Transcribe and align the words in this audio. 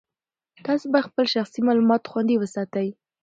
تاسي 0.65 0.85
باید 0.91 1.07
خپل 1.09 1.25
شخصي 1.35 1.59
معلومات 1.67 2.03
خوندي 2.11 2.35
وساتئ. 2.37 2.87